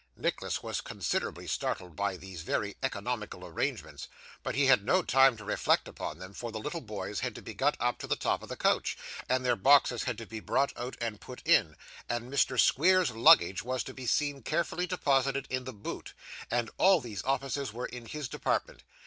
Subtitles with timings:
[0.15, 4.07] Nicholas was considerably startled by these very economical arrangements;
[4.41, 7.41] but he had no time to reflect upon them, for the little boys had to
[7.43, 8.97] be got up to the top of the coach,
[9.29, 11.75] and their boxes had to be brought out and put in,
[12.09, 12.59] and Mr.
[12.59, 16.15] Squeers's luggage was to be seen carefully deposited in the boot,
[16.49, 18.81] and all these offices were in his department.